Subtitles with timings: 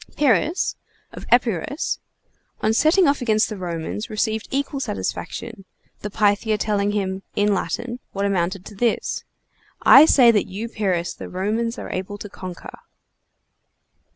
[0.17, 0.75] Pyrrhus,
[1.11, 1.99] of Epirus,
[2.59, 5.63] on setting off against the Romans, received equal satisfaction,
[5.99, 9.23] the Pythia telling him (in Latin) what amounted to this:
[9.83, 12.79] "I say that you Pyrrhus the Romans are able to conquer!"